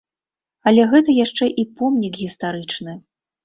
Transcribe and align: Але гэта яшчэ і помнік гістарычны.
Але 0.71 0.85
гэта 0.93 1.15
яшчэ 1.25 1.51
і 1.61 1.67
помнік 1.77 2.13
гістарычны. 2.25 3.01